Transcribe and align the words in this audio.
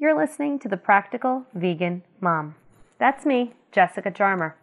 You're 0.00 0.18
listening 0.18 0.58
to 0.60 0.68
the 0.70 0.78
Practical 0.78 1.44
Vegan 1.52 2.04
Mom. 2.22 2.54
That's 2.98 3.26
me, 3.26 3.52
Jessica 3.70 4.10
Jarmer. 4.10 4.54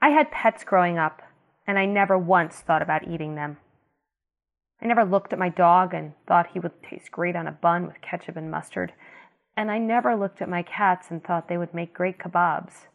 I 0.00 0.08
had 0.08 0.30
pets 0.30 0.64
growing 0.64 0.96
up, 0.96 1.20
and 1.66 1.78
I 1.78 1.84
never 1.84 2.16
once 2.16 2.56
thought 2.56 2.80
about 2.80 3.06
eating 3.06 3.34
them. 3.34 3.58
I 4.80 4.86
never 4.86 5.04
looked 5.04 5.34
at 5.34 5.38
my 5.38 5.50
dog 5.50 5.92
and 5.92 6.14
thought 6.26 6.52
he 6.54 6.58
would 6.58 6.82
taste 6.82 7.10
great 7.10 7.36
on 7.36 7.46
a 7.46 7.52
bun 7.52 7.86
with 7.86 8.00
ketchup 8.00 8.38
and 8.38 8.50
mustard, 8.50 8.94
and 9.58 9.70
I 9.70 9.76
never 9.76 10.16
looked 10.16 10.40
at 10.40 10.48
my 10.48 10.62
cats 10.62 11.08
and 11.10 11.22
thought 11.22 11.50
they 11.50 11.58
would 11.58 11.74
make 11.74 11.92
great 11.92 12.18
kebabs. 12.18 12.86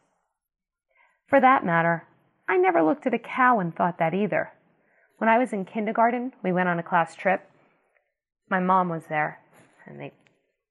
For 1.28 1.40
that 1.40 1.64
matter, 1.64 2.08
I 2.50 2.58
never 2.58 2.82
looked 2.82 3.06
at 3.06 3.14
a 3.14 3.20
cow 3.20 3.60
and 3.60 3.76
thought 3.76 4.00
that 4.00 4.16
either. 4.16 4.54
When 5.20 5.30
I 5.30 5.38
was 5.38 5.54
in 5.54 5.66
kindergarten, 5.66 6.34
we 6.44 6.52
went 6.52 6.70
on 6.70 6.80
a 6.80 6.84
class 6.84 7.14
trip. 7.14 7.48
My 8.50 8.60
mom 8.60 8.90
was 8.90 9.04
there, 9.10 9.42
and 9.86 10.00
they 10.00 10.14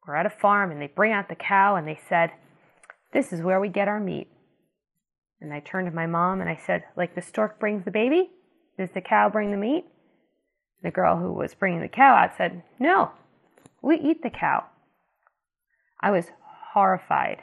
were 0.06 0.16
at 0.16 0.26
a 0.26 0.30
farm, 0.30 0.70
and 0.70 0.80
they 0.80 0.88
bring 0.88 1.12
out 1.12 1.28
the 1.28 1.34
cow, 1.34 1.76
and 1.76 1.86
they 1.86 1.98
said, 2.08 2.32
This 3.12 3.32
is 3.32 3.42
where 3.42 3.60
we 3.60 3.68
get 3.68 3.88
our 3.88 4.00
meat. 4.00 4.28
And 5.42 5.52
I 5.52 5.60
turned 5.60 5.88
to 5.88 5.94
my 5.94 6.06
mom 6.06 6.40
and 6.40 6.48
I 6.48 6.54
said, 6.54 6.84
Like 6.96 7.14
the 7.14 7.20
stork 7.20 7.58
brings 7.58 7.84
the 7.84 7.90
baby, 7.90 8.30
does 8.78 8.90
the 8.94 9.00
cow 9.00 9.28
bring 9.28 9.50
the 9.50 9.56
meat? 9.56 9.84
The 10.82 10.90
girl 10.90 11.18
who 11.18 11.32
was 11.32 11.54
bringing 11.54 11.80
the 11.80 11.88
cow 11.88 12.14
out 12.14 12.36
said, 12.36 12.62
No, 12.78 13.10
we 13.82 13.96
eat 13.96 14.22
the 14.22 14.30
cow. 14.30 14.64
I 16.00 16.12
was 16.12 16.26
horrified. 16.72 17.42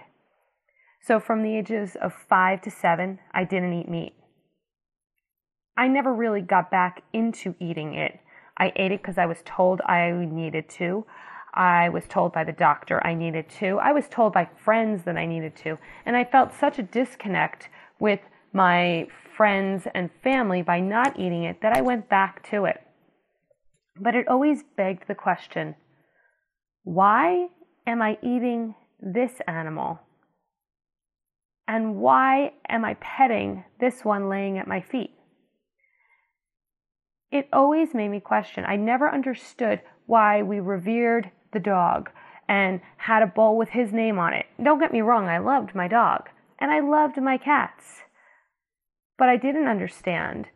So, 1.02 1.20
from 1.20 1.44
the 1.44 1.58
ages 1.58 1.96
of 2.02 2.14
five 2.14 2.62
to 2.64 2.72
seven, 2.72 3.20
I 3.34 3.44
didn't 3.44 3.74
eat 3.74 3.90
meat. 3.90 4.14
I 5.78 5.88
never 5.88 6.14
really 6.14 6.42
got 6.42 6.72
back 6.72 7.04
into 7.14 7.56
eating 7.60 7.96
it. 7.96 8.20
I 8.58 8.74
ate 8.76 8.92
it 8.92 9.02
because 9.02 9.18
I 9.18 9.26
was 9.26 9.42
told 9.46 9.82
I 9.82 10.12
needed 10.12 10.70
to. 10.72 11.06
I 11.54 11.90
was 11.90 12.06
told 12.08 12.34
by 12.34 12.44
the 12.44 12.52
doctor 12.52 13.06
I 13.06 13.14
needed 13.14 13.50
to. 13.60 13.80
I 13.80 13.92
was 13.92 14.08
told 14.08 14.34
by 14.34 14.50
friends 14.64 15.04
that 15.04 15.18
I 15.18 15.26
needed 15.26 15.56
to. 15.58 15.78
And 16.06 16.16
I 16.16 16.24
felt 16.24 16.54
such 16.54 16.80
a 16.80 16.84
disconnect 16.84 17.70
with 18.00 18.20
my 18.54 19.08
friends 19.36 19.88
and 19.94 20.10
family 20.24 20.62
by 20.62 20.80
not 20.80 21.20
eating 21.20 21.44
it 21.44 21.62
that 21.62 21.76
I 21.76 21.82
went 21.82 22.10
back 22.10 22.48
to 22.50 22.66
it. 22.66 22.82
But 24.00 24.16
it 24.16 24.28
always 24.28 24.64
begged 24.78 25.08
the 25.08 25.16
question 25.16 25.76
why 26.84 27.48
am 27.86 28.02
I 28.02 28.18
eating 28.24 28.76
this 29.00 29.34
animal? 29.48 30.00
And 31.68 31.98
why 31.98 32.54
am 32.68 32.84
I 32.84 32.96
petting 32.96 33.64
this 33.80 34.04
one 34.04 34.28
laying 34.30 34.58
at 34.58 34.68
my 34.68 34.82
feet? 34.82 35.12
It 37.32 37.48
always 37.54 37.94
made 37.94 38.10
me 38.10 38.20
question. 38.20 38.66
I 38.66 38.76
never 38.76 39.08
understood 39.08 39.82
why 40.08 40.42
we 40.42 40.60
revered 40.60 41.30
the 41.52 41.60
dog 41.60 42.10
and 42.48 42.82
had 42.98 43.22
a 43.22 43.28
bowl 43.28 43.58
with 43.58 43.70
his 43.70 43.94
name 43.94 44.18
on 44.18 44.34
it. 44.34 44.46
Don't 44.62 44.80
get 44.80 44.94
me 44.94 45.02
wrong, 45.02 45.28
I 45.28 45.38
loved 45.38 45.76
my 45.76 45.88
dog 45.88 46.30
and 46.60 46.72
I 46.72 46.80
loved 46.80 47.18
my 47.22 47.38
cats. 47.38 48.02
But 49.18 49.30
I 49.30 49.38
didn't 49.38 49.68
understand 49.68 50.48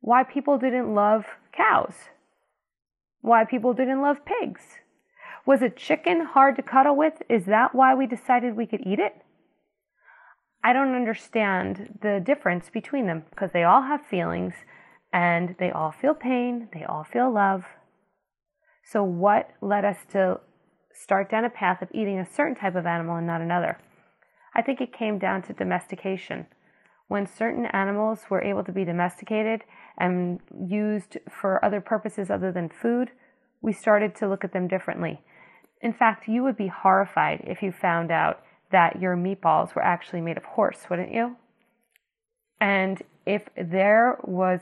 why 0.00 0.22
people 0.24 0.58
didn't 0.58 0.94
love 0.94 1.24
cows, 1.56 1.94
why 3.20 3.44
people 3.44 3.72
didn't 3.74 4.02
love 4.02 4.24
pigs. 4.24 4.62
Was 5.44 5.62
a 5.62 5.70
chicken 5.70 6.26
hard 6.26 6.56
to 6.56 6.62
cuddle 6.62 6.96
with? 6.96 7.22
Is 7.28 7.46
that 7.46 7.74
why 7.74 7.94
we 7.94 8.06
decided 8.06 8.56
we 8.56 8.66
could 8.66 8.86
eat 8.86 8.98
it? 8.98 9.22
I 10.62 10.72
don't 10.72 10.94
understand 10.94 11.98
the 12.02 12.22
difference 12.24 12.70
between 12.70 13.06
them 13.06 13.24
because 13.30 13.50
they 13.52 13.64
all 13.64 13.82
have 13.82 14.06
feelings 14.06 14.54
and 15.12 15.56
they 15.58 15.70
all 15.70 15.90
feel 15.90 16.14
pain, 16.14 16.68
they 16.72 16.84
all 16.84 17.04
feel 17.04 17.30
love. 17.30 17.64
So, 18.92 19.02
what 19.02 19.50
led 19.62 19.86
us 19.86 19.96
to 20.10 20.38
start 20.92 21.30
down 21.30 21.46
a 21.46 21.50
path 21.50 21.80
of 21.80 21.88
eating 21.94 22.18
a 22.18 22.30
certain 22.30 22.54
type 22.54 22.76
of 22.76 22.84
animal 22.84 23.16
and 23.16 23.26
not 23.26 23.40
another? 23.40 23.78
I 24.54 24.60
think 24.60 24.82
it 24.82 24.92
came 24.92 25.18
down 25.18 25.40
to 25.44 25.54
domestication. 25.54 26.46
When 27.08 27.26
certain 27.26 27.64
animals 27.64 28.26
were 28.28 28.42
able 28.42 28.62
to 28.64 28.72
be 28.72 28.84
domesticated 28.84 29.62
and 29.96 30.40
used 30.68 31.16
for 31.30 31.64
other 31.64 31.80
purposes 31.80 32.30
other 32.30 32.52
than 32.52 32.68
food, 32.68 33.12
we 33.62 33.72
started 33.72 34.14
to 34.16 34.28
look 34.28 34.44
at 34.44 34.52
them 34.52 34.68
differently. 34.68 35.22
In 35.80 35.94
fact, 35.94 36.28
you 36.28 36.42
would 36.42 36.58
be 36.58 36.68
horrified 36.68 37.44
if 37.46 37.62
you 37.62 37.72
found 37.72 38.10
out 38.10 38.42
that 38.72 39.00
your 39.00 39.16
meatballs 39.16 39.74
were 39.74 39.82
actually 39.82 40.20
made 40.20 40.36
of 40.36 40.44
horse, 40.44 40.84
wouldn't 40.90 41.14
you? 41.14 41.36
And 42.60 43.02
if 43.24 43.48
there 43.56 44.18
was 44.22 44.60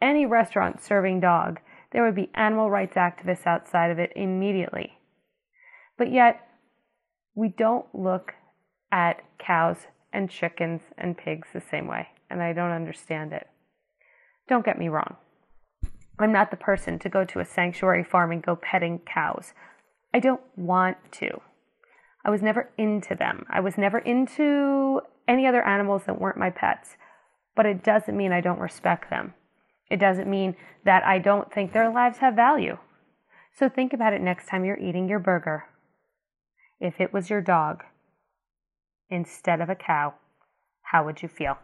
any 0.00 0.26
restaurant 0.26 0.82
serving 0.82 1.20
dog, 1.20 1.60
there 1.92 2.04
would 2.04 2.14
be 2.14 2.30
animal 2.34 2.70
rights 2.70 2.94
activists 2.94 3.46
outside 3.46 3.90
of 3.90 3.98
it 3.98 4.12
immediately. 4.16 4.98
But 5.98 6.12
yet, 6.12 6.46
we 7.34 7.48
don't 7.48 7.86
look 7.94 8.34
at 8.90 9.22
cows 9.38 9.86
and 10.12 10.30
chickens 10.30 10.82
and 10.98 11.16
pigs 11.16 11.48
the 11.52 11.60
same 11.60 11.86
way, 11.86 12.08
and 12.30 12.42
I 12.42 12.52
don't 12.52 12.70
understand 12.70 13.32
it. 13.32 13.48
Don't 14.48 14.64
get 14.64 14.78
me 14.78 14.88
wrong. 14.88 15.16
I'm 16.18 16.32
not 16.32 16.50
the 16.50 16.56
person 16.56 16.98
to 17.00 17.08
go 17.08 17.24
to 17.24 17.40
a 17.40 17.44
sanctuary 17.44 18.04
farm 18.04 18.32
and 18.32 18.42
go 18.42 18.56
petting 18.56 19.00
cows. 19.00 19.54
I 20.12 20.20
don't 20.20 20.42
want 20.56 20.98
to. 21.12 21.40
I 22.24 22.30
was 22.30 22.42
never 22.42 22.70
into 22.78 23.14
them. 23.14 23.46
I 23.50 23.60
was 23.60 23.78
never 23.78 23.98
into 23.98 25.00
any 25.26 25.46
other 25.46 25.62
animals 25.62 26.02
that 26.06 26.20
weren't 26.20 26.38
my 26.38 26.50
pets. 26.50 26.96
But 27.56 27.66
it 27.66 27.82
doesn't 27.82 28.16
mean 28.16 28.32
I 28.32 28.40
don't 28.40 28.60
respect 28.60 29.10
them. 29.10 29.34
It 29.92 30.00
doesn't 30.00 30.28
mean 30.28 30.56
that 30.84 31.04
I 31.04 31.18
don't 31.18 31.52
think 31.52 31.74
their 31.74 31.90
lives 31.90 32.16
have 32.18 32.34
value. 32.34 32.78
So 33.52 33.68
think 33.68 33.92
about 33.92 34.14
it 34.14 34.22
next 34.22 34.46
time 34.46 34.64
you're 34.64 34.78
eating 34.78 35.06
your 35.06 35.18
burger. 35.18 35.64
If 36.80 36.98
it 36.98 37.12
was 37.12 37.28
your 37.28 37.42
dog 37.42 37.84
instead 39.10 39.60
of 39.60 39.68
a 39.68 39.74
cow, 39.74 40.14
how 40.80 41.04
would 41.04 41.20
you 41.20 41.28
feel? 41.28 41.58